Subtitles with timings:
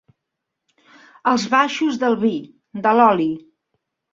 [1.33, 2.33] Els baixos del vi,
[2.87, 3.33] de l'oli.